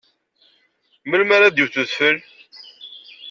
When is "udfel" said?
1.81-2.17